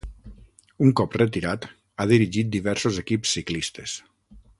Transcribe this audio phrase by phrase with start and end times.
[0.85, 1.67] Un cop retirat,
[1.97, 3.95] ha dirigit diversos equips ciclistes.